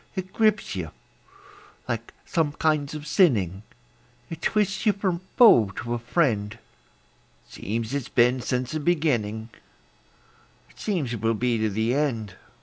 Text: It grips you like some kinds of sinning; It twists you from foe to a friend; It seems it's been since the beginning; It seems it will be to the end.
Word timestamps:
It 0.15 0.33
grips 0.33 0.75
you 0.75 0.89
like 1.87 2.11
some 2.25 2.53
kinds 2.53 2.95
of 2.95 3.05
sinning; 3.05 3.61
It 4.31 4.41
twists 4.41 4.87
you 4.87 4.93
from 4.93 5.21
foe 5.37 5.69
to 5.75 5.93
a 5.93 5.99
friend; 5.99 6.57
It 7.47 7.51
seems 7.53 7.93
it's 7.93 8.09
been 8.09 8.41
since 8.41 8.71
the 8.71 8.79
beginning; 8.79 9.49
It 10.71 10.79
seems 10.79 11.13
it 11.13 11.21
will 11.21 11.35
be 11.35 11.59
to 11.59 11.69
the 11.69 11.93
end. 11.93 12.33